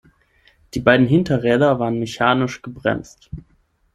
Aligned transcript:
Die 0.73 0.79
beiden 0.79 1.05
Hinterräder 1.05 1.77
waren 1.77 1.99
mechanisch 1.99 2.63
gebremst. 2.63 3.29